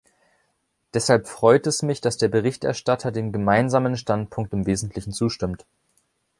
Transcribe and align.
Deshalb 0.95 1.27
freut 1.27 1.67
es 1.67 1.83
mich, 1.83 2.01
dass 2.01 2.17
der 2.17 2.27
Berichterstatter 2.27 3.11
dem 3.11 3.31
Gemeinsamen 3.31 3.95
Standpunkt 3.97 4.51
im 4.51 4.65
Wesentlichen 4.65 5.13
zustimmt. 5.13 5.63